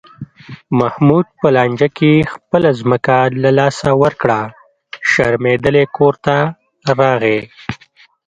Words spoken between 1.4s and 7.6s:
لانجه کې خپله ځمکه له لاسه ورکړه، شرمېدلی کورته راغی.